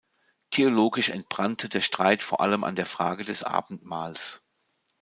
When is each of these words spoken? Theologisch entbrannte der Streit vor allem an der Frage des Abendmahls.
Theologisch 0.49 1.09
entbrannte 1.09 1.69
der 1.69 1.81
Streit 1.81 2.23
vor 2.23 2.41
allem 2.41 2.63
an 2.63 2.75
der 2.75 2.87
Frage 2.87 3.23
des 3.23 3.43
Abendmahls. 3.43 4.41